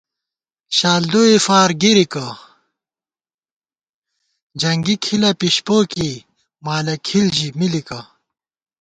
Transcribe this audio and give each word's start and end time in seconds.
شالدوئے 0.77 1.35
فارگِرِکہ 1.45 2.27
جنگی 4.59 4.95
کھِلہ 5.03 5.31
پِشپو 5.39 5.77
کېئی 5.91 6.13
مالہ 6.65 6.95
کھِل 7.05 7.25
ژِی 7.37 7.49
مِلِکہ 7.59 7.99